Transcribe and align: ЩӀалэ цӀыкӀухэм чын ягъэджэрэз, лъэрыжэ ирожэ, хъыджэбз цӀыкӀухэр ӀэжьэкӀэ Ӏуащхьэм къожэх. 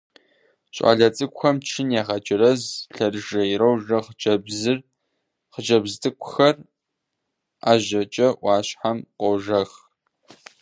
ЩӀалэ 0.75 1.07
цӀыкӀухэм 1.15 1.57
чын 1.67 1.87
ягъэджэрэз, 2.01 2.61
лъэрыжэ 2.95 3.41
ирожэ, 3.53 3.99
хъыджэбз 5.53 5.93
цӀыкӀухэр 6.01 6.55
ӀэжьэкӀэ 7.63 8.27
Ӏуащхьэм 8.39 8.97
къожэх. 9.19 9.71